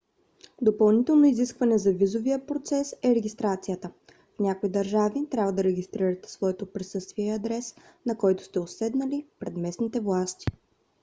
допълнително 0.61 1.25
изискване 1.25 1.77
за 1.77 1.91
визовия 1.93 2.45
процес 2.45 2.95
е 3.03 3.15
регистрацията. 3.15 3.91
в 4.35 4.39
някои 4.39 4.69
държави 4.69 5.25
трябва 5.29 5.51
да 5.53 5.63
регистрирате 5.63 6.29
своето 6.29 6.65
присъствие 6.65 7.25
и 7.25 7.29
адрес 7.35 7.75
на 8.05 8.17
който 8.17 8.43
сте 8.43 8.59
отседнали 8.59 9.27
пред 9.39 9.57
местните 9.57 9.99
власти 9.99 10.45